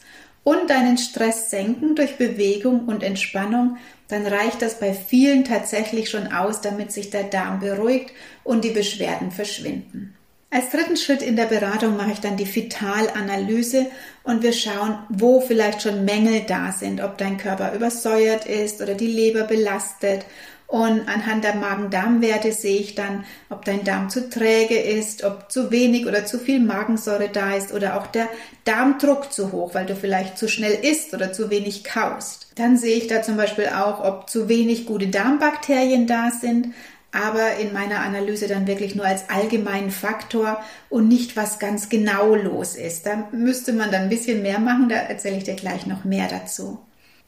und 0.50 0.72
deinen 0.72 0.98
Stress 0.98 1.51
senken 1.51 1.96
durch 1.96 2.18
Bewegung 2.18 2.88
und 2.88 3.03
Entspannung, 3.03 3.77
dann 4.08 4.25
reicht 4.25 4.63
das 4.63 4.79
bei 4.79 4.94
vielen 4.94 5.46
tatsächlich 5.46 6.10
schon 6.10 6.34
aus, 6.34 6.62
damit 6.62 6.91
sich 6.91 7.12
der 7.12 7.25
Darm 7.25 7.60
beruhigt 7.60 8.12
und 8.44 8.63
die 8.63 8.72
Beschwerden 8.72 9.29
verschwinden. 9.29 10.15
Als 10.50 10.72
dritten 10.72 10.98
Schritt 10.98 11.22
in 11.22 11.36
der 11.36 11.46
Beratung 11.46 11.96
mache 11.96 12.13
ich 12.13 12.20
dann 12.20 12.36
die 12.36 12.56
Vitalanalyse 12.56 13.86
und 14.24 14.41
wir 14.41 14.53
schauen, 14.53 14.98
wo 15.10 15.39
vielleicht 15.39 15.84
schon 15.84 16.03
Mängel 16.03 16.41
da 16.48 16.72
sind, 16.72 17.00
ob 17.00 17.20
dein 17.20 17.38
Körper 17.38 17.75
übersäuert 17.75 18.48
ist 18.48 18.82
oder 18.82 18.96
die 18.96 19.06
Leber 19.06 19.44
belastet 19.44 20.25
und 20.69 21.09
anhand 21.09 21.43
der 21.43 21.55
Magen-Darm-Werte 21.55 22.51
sehe 22.51 22.79
ich 22.79 22.93
dann, 22.93 23.25
ob 23.49 23.65
dein 23.65 23.83
Darm 23.83 24.11
zu 24.11 24.29
träge 24.29 24.77
ist, 24.79 25.23
ob 25.23 25.51
zu 25.51 25.71
wenig 25.71 26.05
oder 26.05 26.25
zu 26.25 26.38
viel 26.38 26.59
Magensäure 26.59 27.27
da 27.27 27.55
ist 27.55 27.73
oder 27.73 27.97
auch 27.97 28.05
der 28.05 28.29
Darmdruck 28.65 29.33
zu 29.33 29.51
hoch, 29.51 29.73
weil 29.73 29.88
du 29.88 29.95
vielleicht 29.95 30.38
zu 30.38 30.47
schnell 30.47 30.73
isst 30.85 31.15
oder 31.15 31.33
zu 31.33 31.49
wenig 31.49 31.83
kaust. 31.83 32.51
Dann 32.53 32.77
sehe 32.77 32.97
ich 32.97 33.07
da 33.07 33.23
zum 33.23 33.35
Beispiel 33.35 33.69
auch, 33.75 34.03
ob 34.03 34.29
zu 34.29 34.47
wenig 34.47 34.85
gute 34.85 35.07
Darmbakterien 35.07 36.05
da 36.05 36.29
sind, 36.29 36.67
aber 37.11 37.55
in 37.55 37.73
meiner 37.73 38.01
Analyse 38.01 38.47
dann 38.47 38.67
wirklich 38.67 38.93
nur 38.93 39.07
als 39.07 39.27
allgemeinen 39.31 39.89
Faktor 39.89 40.63
und 40.89 41.07
nicht 41.07 41.35
was 41.35 41.57
ganz 41.57 41.89
genau 41.89 42.35
los 42.35 42.75
ist. 42.75 43.07
Da 43.07 43.27
müsste 43.31 43.73
man 43.73 43.89
dann 43.89 44.03
ein 44.03 44.09
bisschen 44.09 44.43
mehr 44.43 44.59
machen, 44.59 44.88
da 44.88 44.97
erzähle 44.97 45.38
ich 45.38 45.45
dir 45.45 45.55
gleich 45.55 45.88
noch 45.88 46.03
mehr 46.03 46.27
dazu. 46.27 46.77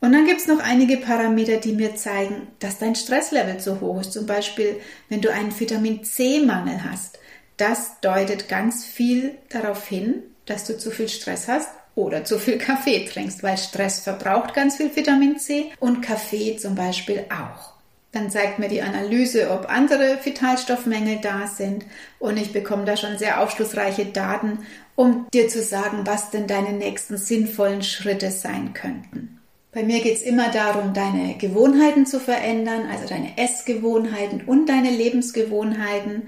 Und 0.02 0.14
dann 0.14 0.26
gibt 0.26 0.42
es 0.42 0.48
noch 0.48 0.60
einige 0.60 0.98
Parameter, 0.98 1.58
die 1.58 1.74
mir 1.74 1.96
zeigen, 1.96 2.48
dass 2.58 2.80
dein 2.80 2.96
Stresslevel 2.96 3.60
zu 3.60 3.82
hoch 3.82 4.02
ist. 4.02 4.14
Zum 4.14 4.26
Beispiel, 4.26 4.82
wenn 5.10 5.22
du 5.22 5.32
einen 5.32 5.58
Vitamin 5.58 6.04
C-Mangel 6.04 6.84
hast. 6.84 7.20
Das 7.58 8.02
deutet 8.02 8.50
ganz 8.50 8.84
viel 8.84 9.36
darauf 9.50 9.88
hin, 9.88 10.24
dass 10.48 10.66
du 10.66 10.76
zu 10.76 10.90
viel 10.90 11.08
Stress 11.08 11.48
hast 11.48 11.70
oder 11.94 12.24
zu 12.24 12.40
viel 12.40 12.58
Kaffee 12.58 13.06
trinkst, 13.06 13.44
weil 13.44 13.58
Stress 13.58 14.00
verbraucht 14.00 14.56
ganz 14.56 14.78
viel 14.78 14.96
Vitamin 14.96 15.38
C 15.38 15.72
und 15.80 16.02
Kaffee 16.02 16.58
zum 16.58 16.74
Beispiel 16.74 17.26
auch. 17.30 17.74
Dann 18.12 18.32
zeigt 18.32 18.58
mir 18.58 18.70
die 18.70 18.82
Analyse, 18.82 19.52
ob 19.52 19.70
andere 19.70 20.18
Vitalstoffmängel 20.24 21.20
da 21.22 21.46
sind 21.46 21.86
und 22.18 22.38
ich 22.38 22.52
bekomme 22.52 22.86
da 22.86 22.98
schon 22.98 23.20
sehr 23.20 23.42
aufschlussreiche 23.42 24.06
Daten, 24.06 24.66
um 24.96 25.28
dir 25.32 25.48
zu 25.48 25.62
sagen, 25.62 26.00
was 26.06 26.32
denn 26.32 26.48
deine 26.48 26.74
nächsten 26.74 27.18
sinnvollen 27.18 27.84
Schritte 27.84 28.32
sein 28.32 28.74
könnten. 28.74 29.41
Bei 29.74 29.84
mir 29.84 30.02
geht 30.02 30.16
es 30.16 30.22
immer 30.22 30.52
darum, 30.52 30.94
deine 30.94 31.36
Gewohnheiten 31.38 32.06
zu 32.06 32.20
verändern, 32.20 32.90
also 32.92 33.08
deine 33.08 33.38
Essgewohnheiten 33.38 34.42
und 34.46 34.68
deine 34.68 34.90
Lebensgewohnheiten. 34.90 36.24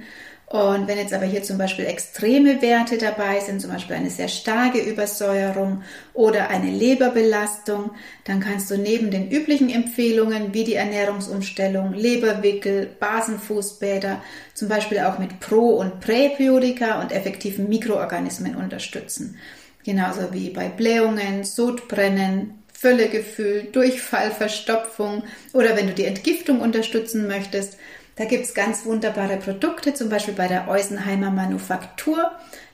Und 0.46 0.88
wenn 0.88 0.98
jetzt 0.98 1.14
aber 1.14 1.26
hier 1.26 1.44
zum 1.44 1.58
Beispiel 1.58 1.86
extreme 1.86 2.62
Werte 2.62 2.98
dabei 2.98 3.42
sind, 3.42 3.60
zum 3.60 3.72
Beispiel 3.72 3.98
eine 3.98 4.10
sehr 4.10 4.30
starke 4.30 4.78
Übersäuerung 4.78 5.82
oder 6.14 6.50
eine 6.52 6.70
Leberbelastung, 6.70 7.92
dann 8.24 8.40
kannst 8.40 8.72
du 8.72 8.78
neben 8.78 9.12
den 9.12 9.30
üblichen 9.30 9.70
Empfehlungen 9.70 10.54
wie 10.54 10.64
die 10.64 10.76
Ernährungsumstellung, 10.76 11.94
Leberwickel, 11.94 12.92
Basenfußbäder 12.98 14.22
zum 14.54 14.70
Beispiel 14.70 15.00
auch 15.00 15.20
mit 15.20 15.42
Pro- 15.42 15.78
und 15.80 16.00
Präbiotika 16.00 17.02
und 17.02 17.12
effektiven 17.12 17.68
Mikroorganismen 17.68 18.56
unterstützen. 18.56 19.38
Genauso 19.84 20.32
wie 20.32 20.50
bei 20.52 20.70
Blähungen, 20.70 21.44
Sodbrennen, 21.44 22.63
Völlegefühl, 22.84 23.70
Durchfall, 23.72 24.32
Verstopfung 24.32 25.24
oder 25.54 25.78
wenn 25.78 25.88
du 25.88 25.94
die 25.94 26.04
Entgiftung 26.04 26.60
unterstützen 26.60 27.28
möchtest. 27.28 27.78
Da 28.18 28.26
gibt 28.26 28.44
es 28.44 28.54
ganz 28.54 28.84
wunderbare 28.84 29.38
Produkte, 29.38 29.94
zum 29.94 30.10
Beispiel 30.10 30.34
bei 30.34 30.50
der 30.50 30.68
Eusenheimer 30.68 31.32
Manufaktur. 31.32 32.30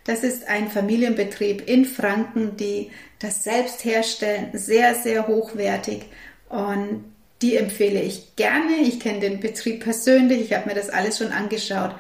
Das 0.06 0.24
ist 0.24 0.50
ein 0.50 0.72
Familienbetrieb 0.72 1.70
in 1.70 1.86
Franken, 1.86 2.58
die 2.58 2.90
das 3.20 3.44
selbst 3.44 3.86
herstellen, 3.86 4.50
sehr, 4.54 4.96
sehr 4.96 5.28
hochwertig. 5.28 6.06
Und 6.50 7.06
die 7.44 7.56
empfehle 7.56 8.02
ich 8.02 8.36
gerne. 8.36 8.78
Ich 8.82 9.00
kenne 9.00 9.20
den 9.20 9.40
Betrieb 9.40 9.84
persönlich, 9.84 10.42
ich 10.42 10.54
habe 10.54 10.70
mir 10.70 10.76
das 10.76 10.90
alles 10.90 11.20
schon 11.20 11.32
angeschaut. 11.32 11.94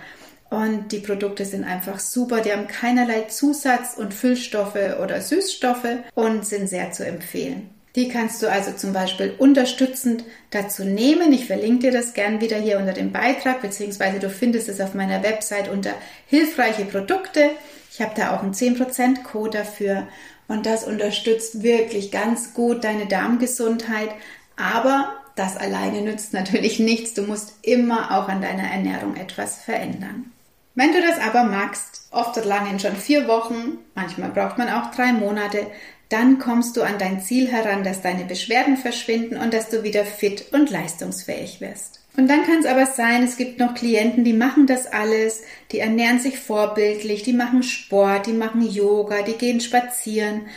Und 0.49 0.91
die 0.91 0.99
Produkte 0.99 1.45
sind 1.45 1.63
einfach 1.63 1.99
super. 1.99 2.41
Die 2.41 2.51
haben 2.51 2.65
keinerlei 2.65 3.21
Zusatz- 3.27 3.95
und 3.95 4.15
Füllstoffe 4.15 4.97
oder 4.99 5.21
Süßstoffe 5.21 5.99
und 6.15 6.43
sind 6.43 6.67
sehr 6.67 6.91
zu 6.91 7.05
empfehlen. 7.05 7.69
Die 7.95 8.07
kannst 8.07 8.41
du 8.43 8.51
also 8.51 8.71
zum 8.73 8.93
Beispiel 8.93 9.33
unterstützend 9.37 10.23
dazu 10.51 10.83
nehmen. 10.83 11.33
Ich 11.33 11.45
verlinke 11.45 11.87
dir 11.87 11.91
das 11.91 12.13
gern 12.13 12.39
wieder 12.39 12.57
hier 12.57 12.77
unter 12.77 12.93
dem 12.93 13.11
Beitrag, 13.11 13.61
beziehungsweise 13.61 14.19
du 14.19 14.29
findest 14.29 14.69
es 14.69 14.79
auf 14.79 14.93
meiner 14.93 15.23
Website 15.23 15.69
unter 15.69 15.93
hilfreiche 16.27 16.85
Produkte. 16.85 17.49
Ich 17.91 18.01
habe 18.01 18.13
da 18.15 18.35
auch 18.35 18.43
einen 18.43 18.53
10% 18.53 19.23
Code 19.23 19.57
dafür 19.57 20.07
und 20.47 20.65
das 20.65 20.83
unterstützt 20.83 21.63
wirklich 21.63 22.11
ganz 22.11 22.53
gut 22.53 22.83
deine 22.83 23.07
Darmgesundheit. 23.07 24.09
Aber 24.55 25.13
das 25.35 25.57
alleine 25.57 26.01
nützt 26.01 26.33
natürlich 26.33 26.79
nichts. 26.79 27.13
Du 27.15 27.23
musst 27.23 27.53
immer 27.63 28.11
auch 28.17 28.27
an 28.29 28.41
deiner 28.41 28.69
Ernährung 28.69 29.15
etwas 29.15 29.63
verändern. 29.63 30.31
Wenn 30.75 30.93
du 30.93 31.01
das 31.01 31.19
aber 31.19 31.43
magst, 31.43 32.07
oft 32.11 32.43
lange 32.45 32.79
schon 32.79 32.95
vier 32.95 33.27
Wochen, 33.27 33.79
manchmal 33.95 34.29
braucht 34.29 34.57
man 34.57 34.69
auch 34.69 34.91
drei 34.91 35.11
Monate, 35.11 35.67
dann 36.09 36.39
kommst 36.39 36.75
du 36.75 36.81
an 36.81 36.97
dein 36.97 37.21
Ziel 37.21 37.47
heran, 37.51 37.83
dass 37.83 38.01
deine 38.01 38.25
Beschwerden 38.25 38.77
verschwinden 38.77 39.37
und 39.37 39.53
dass 39.53 39.69
du 39.69 39.83
wieder 39.83 40.03
fit 40.03 40.45
und 40.51 40.69
leistungsfähig 40.69 41.61
wirst. 41.61 41.99
Und 42.17 42.27
dann 42.27 42.43
kann 42.43 42.59
es 42.59 42.65
aber 42.65 42.87
sein, 42.87 43.23
es 43.23 43.37
gibt 43.37 43.59
noch 43.59 43.75
Klienten, 43.75 44.23
die 44.23 44.33
machen 44.33 44.67
das 44.67 44.87
alles, 44.87 45.43
die 45.71 45.79
ernähren 45.79 46.19
sich 46.19 46.39
vorbildlich, 46.39 47.23
die 47.23 47.33
machen 47.33 47.63
Sport, 47.63 48.25
die 48.25 48.33
machen 48.33 48.61
Yoga, 48.61 49.21
die 49.21 49.33
gehen 49.33 49.61
spazieren 49.61 50.47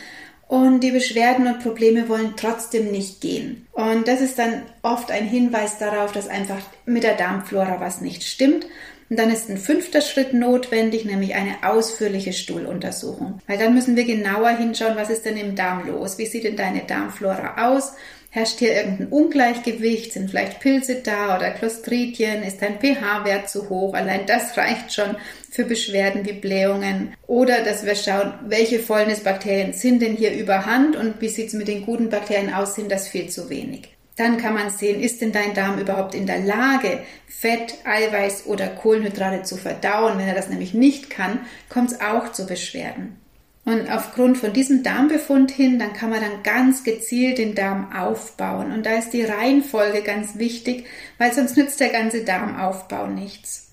und 0.47 0.81
die 0.81 0.91
Beschwerden 0.91 1.47
und 1.47 1.61
Probleme 1.61 2.09
wollen 2.09 2.33
trotzdem 2.35 2.91
nicht 2.91 3.21
gehen. 3.21 3.67
Und 3.71 4.07
das 4.07 4.21
ist 4.21 4.37
dann 4.39 4.63
oft 4.81 5.09
ein 5.09 5.25
Hinweis 5.25 5.77
darauf, 5.77 6.11
dass 6.11 6.27
einfach 6.27 6.59
mit 6.85 7.03
der 7.03 7.15
Darmflora 7.15 7.79
was 7.79 8.01
nicht 8.01 8.23
stimmt 8.23 8.65
und 9.09 9.19
dann 9.19 9.31
ist 9.31 9.49
ein 9.49 9.57
fünfter 9.57 10.01
Schritt 10.01 10.33
notwendig, 10.33 11.05
nämlich 11.05 11.35
eine 11.35 11.55
ausführliche 11.63 12.33
Stuhluntersuchung. 12.33 13.39
Weil 13.47 13.57
dann 13.57 13.73
müssen 13.73 13.95
wir 13.95 14.05
genauer 14.05 14.49
hinschauen, 14.49 14.95
was 14.95 15.09
ist 15.09 15.25
denn 15.25 15.37
im 15.37 15.55
Darm 15.55 15.87
los? 15.87 16.17
Wie 16.17 16.25
sieht 16.25 16.43
denn 16.43 16.55
deine 16.55 16.81
Darmflora 16.81 17.69
aus? 17.69 17.93
Herrscht 18.33 18.57
hier 18.57 18.73
irgendein 18.73 19.09
Ungleichgewicht? 19.09 20.11
Sind 20.11 20.31
vielleicht 20.31 20.59
Pilze 20.59 21.01
da 21.03 21.37
oder 21.37 21.51
Clostridien? 21.51 22.41
Ist 22.41 22.63
dein 22.63 22.79
pH-Wert 22.79 23.47
zu 23.47 23.69
hoch? 23.69 23.93
Allein 23.93 24.25
das 24.25 24.57
reicht 24.57 24.91
schon 24.91 25.17
für 25.51 25.65
Beschwerden 25.65 26.25
wie 26.25 26.33
Blähungen. 26.33 27.13
Oder 27.27 27.63
dass 27.63 27.85
wir 27.85 27.93
schauen, 27.93 28.33
welche 28.47 28.79
Fäulnisbakterien 28.79 29.73
sind 29.73 30.01
denn 30.01 30.15
hier 30.15 30.33
überhand 30.33 30.95
und 30.95 31.21
wie 31.21 31.29
sieht 31.29 31.49
es 31.49 31.53
mit 31.53 31.67
den 31.67 31.85
guten 31.85 32.09
Bakterien 32.09 32.51
aus? 32.51 32.73
Sind 32.73 32.91
das 32.91 33.07
viel 33.07 33.29
zu 33.29 33.51
wenig? 33.51 33.95
Dann 34.15 34.37
kann 34.37 34.53
man 34.53 34.69
sehen, 34.69 35.01
ist 35.01 35.21
denn 35.21 35.31
dein 35.31 35.53
Darm 35.53 35.79
überhaupt 35.79 36.13
in 36.13 36.27
der 36.27 36.39
Lage, 36.39 37.03
Fett, 37.27 37.75
Eiweiß 37.83 38.45
oder 38.45 38.67
Kohlenhydrate 38.67 39.43
zu 39.43 39.57
verdauen. 39.57 40.19
Wenn 40.19 40.27
er 40.27 40.35
das 40.35 40.49
nämlich 40.49 40.73
nicht 40.73 41.09
kann, 41.09 41.39
kommt 41.69 41.91
es 41.91 42.01
auch 42.01 42.31
zu 42.31 42.45
Beschwerden. 42.45 43.17
Und 43.65 43.89
aufgrund 43.89 44.37
von 44.37 44.51
diesem 44.51 44.83
Darmbefund 44.83 45.49
hin, 45.49 45.79
dann 45.79 45.93
kann 45.93 46.09
man 46.09 46.19
dann 46.19 46.43
ganz 46.43 46.83
gezielt 46.83 47.37
den 47.37 47.55
Darm 47.55 47.93
aufbauen. 47.95 48.73
Und 48.73 48.85
da 48.85 48.97
ist 48.97 49.11
die 49.11 49.23
Reihenfolge 49.23 50.01
ganz 50.01 50.37
wichtig, 50.37 50.85
weil 51.17 51.33
sonst 51.33 51.55
nützt 51.55 51.79
der 51.79 51.89
ganze 51.89 52.23
Darmaufbau 52.23 53.07
nichts. 53.07 53.69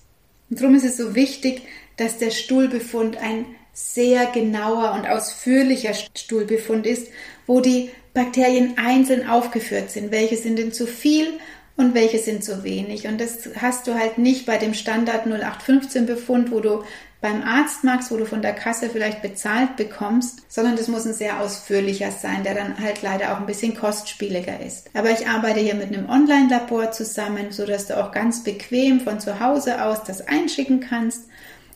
Und 0.49 0.61
darum 0.61 0.75
ist 0.75 0.85
es 0.85 0.97
so 0.97 1.13
wichtig, 1.13 1.63
dass 1.97 2.17
der 2.17 2.31
Stuhlbefund 2.31 3.17
ein 3.17 3.45
sehr 3.73 4.27
genauer 4.27 4.93
und 4.93 5.07
ausführlicher 5.07 5.93
Stuhlbefund 5.93 6.85
ist, 6.85 7.07
wo 7.47 7.61
die 7.61 7.89
Bakterien 8.13 8.77
einzeln 8.77 9.27
aufgeführt 9.27 9.91
sind. 9.91 10.11
Welche 10.11 10.37
sind 10.37 10.59
denn 10.59 10.73
zu 10.73 10.85
viel 10.85 11.27
und 11.77 11.93
welche 11.93 12.19
sind 12.19 12.43
zu 12.43 12.63
wenig? 12.63 13.07
Und 13.07 13.21
das 13.21 13.49
hast 13.59 13.87
du 13.87 13.93
halt 13.93 14.17
nicht 14.17 14.45
bei 14.45 14.57
dem 14.57 14.73
Standard 14.73 15.25
0815 15.25 16.05
Befund, 16.05 16.51
wo 16.51 16.59
du 16.59 16.83
beim 17.21 17.43
Arzt 17.43 17.83
magst, 17.83 18.11
wo 18.11 18.17
du 18.17 18.25
von 18.25 18.41
der 18.41 18.53
Kasse 18.53 18.89
vielleicht 18.89 19.21
bezahlt 19.21 19.75
bekommst, 19.75 20.41
sondern 20.49 20.75
das 20.75 20.87
muss 20.87 21.05
ein 21.05 21.13
sehr 21.13 21.39
ausführlicher 21.39 22.09
sein, 22.11 22.43
der 22.43 22.55
dann 22.55 22.79
halt 22.79 23.03
leider 23.03 23.31
auch 23.31 23.39
ein 23.39 23.45
bisschen 23.45 23.75
kostspieliger 23.75 24.59
ist. 24.59 24.89
Aber 24.95 25.11
ich 25.11 25.27
arbeite 25.27 25.59
hier 25.59 25.75
mit 25.75 25.95
einem 25.95 26.09
Online-Labor 26.09 26.91
zusammen, 26.91 27.51
so 27.51 27.65
dass 27.65 27.85
du 27.85 28.03
auch 28.03 28.11
ganz 28.11 28.43
bequem 28.43 29.01
von 29.01 29.19
zu 29.19 29.39
Hause 29.39 29.85
aus 29.85 30.03
das 30.03 30.27
einschicken 30.27 30.79
kannst. 30.79 31.27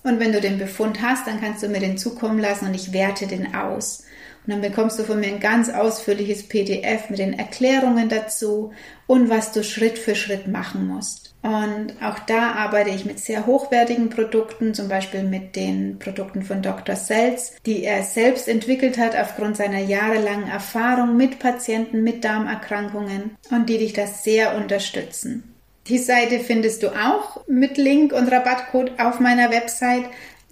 Und 0.02 0.20
wenn 0.20 0.34
du 0.34 0.42
den 0.42 0.58
Befund 0.58 1.02
hast, 1.02 1.28
dann 1.28 1.40
kannst 1.40 1.62
du 1.62 1.68
mir 1.68 1.80
den 1.80 1.98
zukommen 1.98 2.40
lassen 2.40 2.66
und 2.66 2.74
ich 2.74 2.92
werte 2.92 3.28
den 3.28 3.54
aus. 3.54 4.04
Und 4.46 4.54
dann 4.54 4.62
bekommst 4.62 5.00
du 5.00 5.04
von 5.04 5.20
mir 5.20 5.28
ein 5.28 5.40
ganz 5.40 5.70
ausführliches 5.70 6.48
PDF 6.48 7.10
mit 7.10 7.20
den 7.20 7.34
Erklärungen 7.34 8.10
dazu 8.10 8.72
und 9.08 9.30
was 9.30 9.52
du 9.52 9.64
Schritt 9.64 9.98
für 9.98 10.16
Schritt 10.16 10.48
machen 10.48 10.88
musst. 10.88 11.34
Und 11.42 11.94
auch 12.02 12.20
da 12.20 12.54
arbeite 12.54 12.90
ich 12.90 13.06
mit 13.06 13.20
sehr 13.20 13.46
hochwertigen 13.46 14.10
Produkten, 14.10 14.74
zum 14.74 14.88
Beispiel 14.88 15.24
mit 15.24 15.56
den 15.56 16.00
Produkten 16.00 16.42
von 16.42 16.62
Dr. 16.62 16.96
Selz, 16.96 17.54
die 17.66 17.84
er 17.84 18.04
selbst 18.04 18.48
entwickelt 18.48 18.98
hat 18.98 19.16
aufgrund 19.16 19.58
seiner 19.58 19.80
jahrelangen 19.80 20.48
Erfahrung 20.48 21.18
mit 21.18 21.38
Patienten 21.40 22.04
mit 22.04 22.24
Darmerkrankungen 22.24 23.38
und 23.52 23.70
die 23.70 23.78
dich 23.78 23.94
da 23.94 24.08
sehr 24.08 24.56
unterstützen. 24.56 25.56
Die 25.88 26.00
Seite 26.00 26.40
findest 26.40 26.82
du 26.82 26.90
auch 26.90 27.46
mit 27.48 27.78
Link 27.78 28.12
und 28.12 28.32
Rabattcode 28.32 29.00
auf 29.00 29.20
meiner 29.20 29.52
Website. 29.52 30.06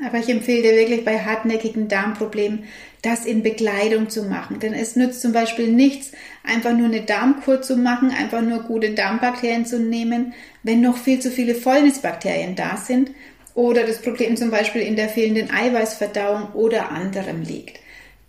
Aber 0.05 0.19
ich 0.19 0.29
empfehle 0.29 0.62
dir 0.62 0.75
wirklich 0.75 1.05
bei 1.05 1.19
hartnäckigen 1.19 1.88
Darmproblemen, 1.88 2.65
das 3.03 3.25
in 3.25 3.43
Begleitung 3.43 4.10
zu 4.10 4.24
machen. 4.24 4.60
Denn 4.60 4.74
es 4.74 4.95
nützt 4.95 5.22
zum 5.22 5.33
Beispiel 5.33 5.72
nichts, 5.72 6.12
einfach 6.43 6.72
nur 6.72 6.88
eine 6.88 7.01
Darmkur 7.01 7.62
zu 7.62 7.77
machen, 7.77 8.10
einfach 8.10 8.41
nur 8.41 8.63
gute 8.63 8.91
Darmbakterien 8.91 9.65
zu 9.65 9.79
nehmen, 9.79 10.33
wenn 10.63 10.81
noch 10.81 10.98
viel 10.98 11.19
zu 11.19 11.29
viele 11.29 11.53
Fäulnisbakterien 11.53 12.55
da 12.55 12.77
sind 12.77 13.12
oder 13.53 13.86
das 13.86 14.01
Problem 14.01 14.36
zum 14.36 14.50
Beispiel 14.50 14.81
in 14.81 14.95
der 14.95 15.10
fehlenden 15.10 15.51
Eiweißverdauung 15.51 16.53
oder 16.53 16.89
anderem 16.89 17.43
liegt. 17.43 17.79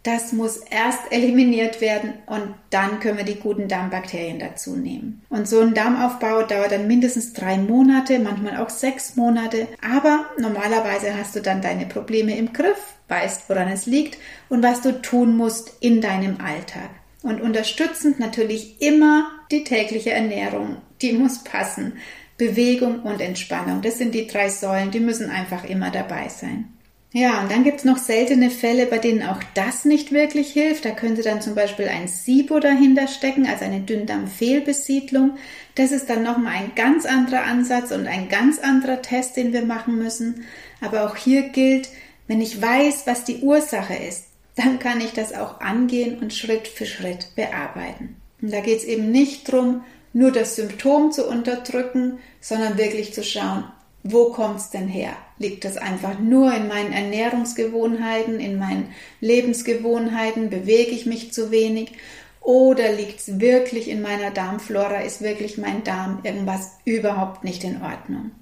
Das 0.03 0.35
muss 0.35 0.59
erst 0.59 1.01
eliminiert 1.13 1.81
werden 1.81 2.13
und 2.27 2.55
dann 2.69 3.01
können 3.01 3.17
wir 3.17 3.25
die 3.25 3.41
guten 3.41 3.69
Darmbakterien 3.69 4.39
dazu 4.39 4.77
nehmen. 4.77 5.23
Und 5.31 5.49
so 5.49 5.61
ein 5.61 5.73
Darmaufbau 5.73 6.43
dauert 6.43 6.73
dann 6.73 6.87
mindestens 6.87 7.33
drei 7.33 7.57
Monate, 7.57 8.19
manchmal 8.19 8.59
auch 8.59 8.69
sechs 8.69 9.17
Monate. 9.17 9.67
Aber 9.81 10.27
normalerweise 10.39 11.17
hast 11.17 11.35
du 11.37 11.41
dann 11.41 11.63
deine 11.63 11.87
Probleme 11.87 12.37
im 12.37 12.53
Griff, 12.53 12.77
weißt, 13.15 13.49
woran 13.49 13.69
es 13.69 13.87
liegt 13.87 14.19
und 14.49 14.63
was 14.63 14.83
du 14.83 15.01
tun 15.01 15.37
musst 15.37 15.73
in 15.81 16.01
deinem 16.01 16.39
Alltag. 16.41 16.91
Und 17.23 17.41
unterstützend 17.41 18.21
natürlich 18.21 18.83
immer 18.83 19.31
die 19.51 19.65
tägliche 19.65 20.13
Ernährung. 20.13 20.77
Die 21.01 21.13
muss 21.13 21.43
passen. 21.43 21.95
Bewegung 22.37 23.01
und 23.03 23.21
Entspannung. 23.21 23.81
Das 23.81 23.99
sind 23.99 24.15
die 24.15 24.27
drei 24.27 24.49
Säulen, 24.49 24.91
die 24.91 25.01
müssen 25.01 25.31
einfach 25.31 25.65
immer 25.65 25.91
dabei 25.91 26.29
sein. 26.29 26.69
Ja, 27.17 27.41
und 27.41 27.53
dann 27.53 27.63
gibt's 27.63 27.85
noch 27.85 27.99
seltene 27.99 28.51
Fälle, 28.51 28.87
bei 28.87 28.99
denen 28.99 29.23
auch 29.23 29.39
das 29.55 29.85
nicht 29.85 30.11
wirklich 30.11 30.53
hilft. 30.53 30.85
Da 30.85 30.91
könnte 30.91 31.23
dann 31.23 31.41
zum 31.41 31.55
Beispiel 31.55 31.87
ein 31.87 32.09
SIBO 32.09 32.59
dahinter 32.59 33.07
stecken, 33.07 33.47
also 33.47 33.65
eine 33.65 33.83
Dünndarmfehlbesiedlung. 33.83 35.37
Das 35.77 35.93
ist 35.93 36.11
dann 36.11 36.25
nochmal 36.25 36.55
ein 36.55 36.73
ganz 36.75 37.07
anderer 37.07 37.45
Ansatz 37.45 37.93
und 37.93 38.09
ein 38.09 38.29
ganz 38.29 38.59
anderer 38.59 39.01
Test, 39.01 39.37
den 39.37 39.53
wir 39.53 39.65
machen 39.65 39.97
müssen. 39.97 40.45
Aber 40.81 41.05
auch 41.07 41.15
hier 41.15 41.51
gilt, 41.51 41.89
wenn 42.27 42.41
ich 42.41 42.61
weiß, 42.61 43.07
was 43.07 43.25
die 43.25 43.41
Ursache 43.41 43.95
ist, 43.95 44.25
dann 44.57 44.79
kann 44.79 45.01
ich 45.01 45.13
das 45.13 45.33
auch 45.33 45.61
angehen 45.61 46.19
und 46.19 46.33
Schritt 46.33 46.69
für 46.69 46.87
Schritt 46.87 47.35
bearbeiten. 47.35 48.17
Und 48.41 48.53
da 48.53 48.61
geht's 48.61 48.85
eben 48.85 49.11
nicht 49.11 49.51
drum, 49.51 49.85
nur 50.13 50.31
das 50.31 50.57
Symptom 50.57 51.13
zu 51.13 51.29
unterdrücken, 51.29 52.19
sondern 52.41 52.79
wirklich 52.79 53.13
zu 53.13 53.25
schauen, 53.25 53.65
wo 54.05 54.31
kommt's 54.31 54.71
denn 54.71 54.87
her? 54.87 55.17
Liegt 55.39 55.65
das 55.65 55.77
einfach 55.77 56.19
nur 56.19 56.55
in 56.55 56.69
meinen 56.69 56.93
Ernährungsgewohnheiten, 56.93 58.39
in 58.39 58.59
meinen 58.59 58.95
Lebensgewohnheiten? 59.21 60.51
Bewege 60.51 60.93
ich 60.93 61.07
mich 61.07 61.33
zu 61.33 61.51
wenig? 61.51 61.93
Oder 62.41 62.93
liegt 62.93 63.21
es 63.21 63.41
wirklich 63.41 63.89
in 63.89 64.03
meiner 64.03 64.31
Darmflora? 64.31 65.01
Ist 65.01 65.23
wirklich 65.23 65.57
mein 65.57 65.83
Darm 65.83 66.21
irgendwas 66.23 66.73
überhaupt 66.85 67.43
nicht 67.43 67.65
in 67.65 67.83
Ordnung? 67.83 68.33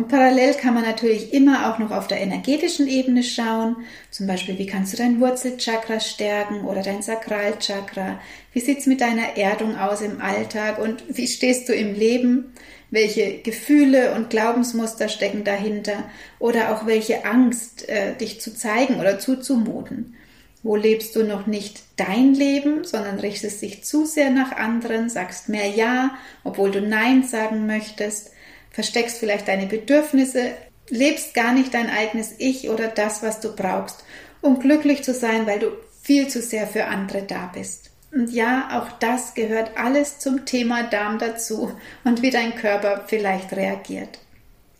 Und 0.00 0.08
parallel 0.08 0.54
kann 0.54 0.72
man 0.72 0.84
natürlich 0.84 1.34
immer 1.34 1.70
auch 1.70 1.78
noch 1.78 1.90
auf 1.90 2.08
der 2.08 2.22
energetischen 2.22 2.88
Ebene 2.88 3.22
schauen. 3.22 3.76
Zum 4.10 4.26
Beispiel, 4.26 4.56
wie 4.56 4.64
kannst 4.64 4.94
du 4.94 4.96
dein 4.96 5.20
Wurzelchakra 5.20 6.00
stärken 6.00 6.64
oder 6.64 6.80
dein 6.80 7.02
Sakralchakra? 7.02 8.18
Wie 8.54 8.60
sieht's 8.60 8.86
mit 8.86 9.02
deiner 9.02 9.36
Erdung 9.36 9.76
aus 9.76 10.00
im 10.00 10.22
Alltag 10.22 10.78
und 10.78 11.04
wie 11.14 11.26
stehst 11.26 11.68
du 11.68 11.74
im 11.74 11.94
Leben? 11.94 12.54
welche 12.90 13.38
Gefühle 13.42 14.14
und 14.14 14.30
Glaubensmuster 14.30 15.08
stecken 15.08 15.44
dahinter 15.44 16.10
oder 16.40 16.74
auch 16.74 16.86
welche 16.86 17.24
Angst, 17.24 17.88
äh, 17.88 18.16
dich 18.16 18.40
zu 18.40 18.52
zeigen 18.52 18.98
oder 18.98 19.20
zuzumuten. 19.20 20.16
Wo 20.64 20.74
lebst 20.74 21.14
du 21.14 21.22
noch 21.22 21.46
nicht 21.46 21.82
dein 21.96 22.34
Leben, 22.34 22.82
sondern 22.82 23.20
richtest 23.20 23.62
dich 23.62 23.84
zu 23.84 24.06
sehr 24.06 24.30
nach 24.30 24.56
anderen, 24.56 25.08
sagst 25.08 25.48
mehr 25.48 25.68
Ja, 25.68 26.16
obwohl 26.42 26.72
du 26.72 26.80
Nein 26.80 27.22
sagen 27.22 27.66
möchtest, 27.66 28.32
versteckst 28.70 29.18
vielleicht 29.18 29.48
deine 29.48 29.66
Bedürfnisse, 29.66 30.52
lebst 30.88 31.34
gar 31.34 31.52
nicht 31.52 31.74
dein 31.74 31.90
eigenes 31.90 32.34
Ich 32.38 32.68
oder 32.68 32.88
das, 32.88 33.22
was 33.22 33.40
du 33.40 33.54
brauchst, 33.54 34.04
um 34.40 34.58
glücklich 34.58 35.02
zu 35.02 35.14
sein, 35.14 35.46
weil 35.46 35.58
du 35.58 35.68
viel 36.02 36.28
zu 36.28 36.42
sehr 36.42 36.66
für 36.66 36.86
andere 36.86 37.22
da 37.22 37.50
bist. 37.54 37.90
Und 38.12 38.32
ja, 38.32 38.68
auch 38.72 38.98
das 38.98 39.34
gehört 39.34 39.76
alles 39.76 40.18
zum 40.18 40.44
Thema 40.44 40.82
Darm 40.82 41.18
dazu 41.18 41.72
und 42.04 42.22
wie 42.22 42.30
dein 42.30 42.56
Körper 42.56 43.04
vielleicht 43.06 43.52
reagiert. 43.52 44.18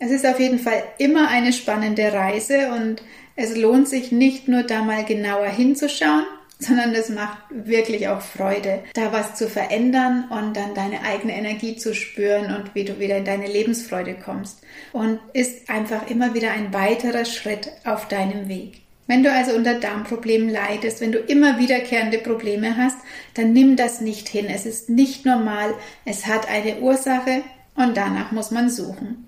Es 0.00 0.10
ist 0.10 0.26
auf 0.26 0.40
jeden 0.40 0.58
Fall 0.58 0.82
immer 0.98 1.28
eine 1.28 1.52
spannende 1.52 2.12
Reise 2.12 2.72
und 2.72 3.02
es 3.36 3.56
lohnt 3.56 3.88
sich 3.88 4.10
nicht 4.10 4.48
nur 4.48 4.64
da 4.64 4.82
mal 4.82 5.04
genauer 5.04 5.46
hinzuschauen, 5.46 6.24
sondern 6.60 6.94
es 6.94 7.08
macht 7.08 7.38
wirklich 7.50 8.08
auch 8.08 8.20
Freude, 8.20 8.84
da 8.94 9.12
was 9.12 9.34
zu 9.34 9.48
verändern 9.48 10.26
und 10.30 10.56
dann 10.56 10.74
deine 10.74 11.02
eigene 11.02 11.36
Energie 11.36 11.76
zu 11.76 11.94
spüren 11.94 12.54
und 12.54 12.74
wie 12.74 12.84
du 12.84 12.98
wieder 12.98 13.16
in 13.16 13.24
deine 13.24 13.46
Lebensfreude 13.46 14.14
kommst. 14.14 14.60
Und 14.92 15.18
ist 15.32 15.68
einfach 15.70 16.08
immer 16.08 16.34
wieder 16.34 16.52
ein 16.52 16.72
weiterer 16.72 17.24
Schritt 17.24 17.70
auf 17.84 18.08
deinem 18.08 18.48
Weg. 18.48 18.82
Wenn 19.06 19.24
du 19.24 19.32
also 19.32 19.56
unter 19.56 19.74
Darmproblemen 19.74 20.50
leidest, 20.50 21.00
wenn 21.00 21.10
du 21.10 21.18
immer 21.18 21.58
wiederkehrende 21.58 22.18
Probleme 22.18 22.76
hast, 22.76 22.98
dann 23.34 23.52
nimm 23.52 23.74
das 23.74 24.00
nicht 24.00 24.28
hin. 24.28 24.46
Es 24.46 24.66
ist 24.66 24.88
nicht 24.88 25.26
normal. 25.26 25.74
Es 26.04 26.26
hat 26.26 26.48
eine 26.48 26.78
Ursache 26.78 27.42
und 27.74 27.96
danach 27.96 28.30
muss 28.30 28.52
man 28.52 28.70
suchen. 28.70 29.26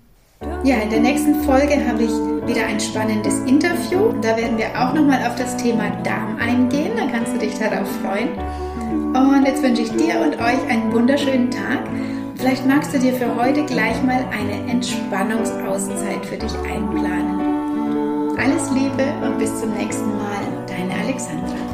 Ja, 0.63 0.77
in 0.77 0.89
der 0.89 1.01
nächsten 1.01 1.43
Folge 1.43 1.75
habe 1.87 2.03
ich 2.03 2.11
wieder 2.47 2.65
ein 2.65 2.79
spannendes 2.79 3.39
Interview. 3.39 4.13
Da 4.21 4.37
werden 4.37 4.57
wir 4.57 4.67
auch 4.75 4.93
nochmal 4.93 5.25
auf 5.27 5.35
das 5.35 5.57
Thema 5.57 5.89
Darm 6.03 6.37
eingehen. 6.37 6.91
Da 6.95 7.05
kannst 7.07 7.33
du 7.33 7.39
dich 7.39 7.57
darauf 7.59 7.87
freuen. 8.01 8.29
Und 9.13 9.45
jetzt 9.45 9.61
wünsche 9.61 9.83
ich 9.83 9.91
dir 9.91 10.19
und 10.21 10.35
euch 10.35 10.69
einen 10.69 10.91
wunderschönen 10.91 11.51
Tag. 11.51 11.79
Vielleicht 12.35 12.65
magst 12.65 12.93
du 12.93 12.99
dir 12.99 13.13
für 13.13 13.35
heute 13.35 13.63
gleich 13.65 14.01
mal 14.03 14.25
eine 14.31 14.69
Entspannungsauszeit 14.71 16.25
für 16.25 16.37
dich 16.37 16.53
einplanen. 16.69 18.37
Alles 18.37 18.71
Liebe 18.71 19.03
und 19.25 19.37
bis 19.37 19.57
zum 19.59 19.73
nächsten 19.73 20.09
Mal, 20.17 20.65
deine 20.67 20.93
Alexandra. 21.03 21.72